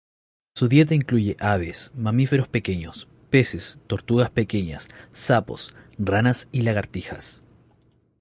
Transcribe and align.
Su 0.55 0.67
dieta 0.67 0.95
incluye 0.95 1.37
aves, 1.39 1.91
mamíferos 1.93 2.47
pequeños, 2.47 3.07
peces, 3.29 3.77
tortugas 3.85 4.31
pequeñas, 4.31 4.87
sapos, 5.11 5.75
ranas 5.99 6.49
y 6.51 6.63
lagartijas. 6.63 7.43